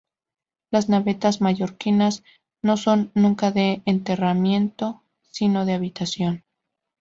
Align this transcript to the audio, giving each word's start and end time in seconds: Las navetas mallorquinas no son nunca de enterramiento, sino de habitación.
Las 0.71 0.89
navetas 0.89 1.41
mallorquinas 1.41 2.23
no 2.63 2.75
son 2.75 3.11
nunca 3.13 3.51
de 3.51 3.83
enterramiento, 3.85 5.03
sino 5.29 5.63
de 5.63 5.73
habitación. 5.75 6.43